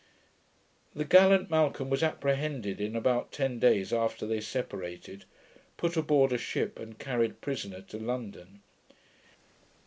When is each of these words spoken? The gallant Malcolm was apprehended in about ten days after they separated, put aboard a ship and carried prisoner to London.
The 0.95 1.05
gallant 1.05 1.51
Malcolm 1.51 1.91
was 1.91 2.01
apprehended 2.01 2.81
in 2.81 2.95
about 2.95 3.31
ten 3.31 3.59
days 3.59 3.93
after 3.93 4.25
they 4.25 4.41
separated, 4.41 5.25
put 5.77 5.95
aboard 5.95 6.33
a 6.33 6.39
ship 6.39 6.79
and 6.79 6.97
carried 6.97 7.39
prisoner 7.39 7.81
to 7.81 7.99
London. 7.99 8.63